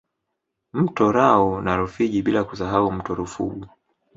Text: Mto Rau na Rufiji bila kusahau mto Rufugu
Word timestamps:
Mto 0.73 1.11
Rau 1.11 1.61
na 1.61 1.77
Rufiji 1.77 2.21
bila 2.21 2.43
kusahau 2.43 2.91
mto 2.91 3.15
Rufugu 3.15 3.65